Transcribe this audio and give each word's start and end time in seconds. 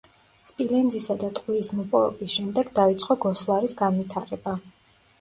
სპილენძისა 0.51 1.17
და 1.25 1.29
ტყვიის 1.41 1.69
მოპოვების 1.81 2.33
შემდეგ 2.39 2.75
დაიწყო 2.83 3.21
გოსლარის 3.29 3.81
განვითარება. 3.87 4.61